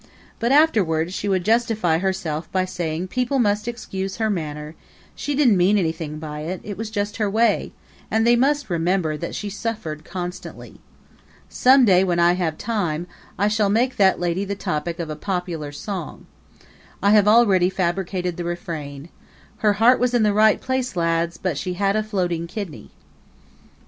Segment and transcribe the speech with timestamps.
[0.39, 4.73] But afterward she would justify herself by saying people must excuse her manner
[5.13, 7.71] she didn't mean anything by it; it was just her way,
[8.09, 10.79] and they must remember that she suffered constantly.
[11.49, 13.05] Some day when I have time,
[13.37, 16.25] I shall make that lady the topic of a popular song.
[17.03, 19.09] I have already fabricated the refrain:
[19.57, 22.89] Her heart was in the right place, lads, but she had a floating kidney!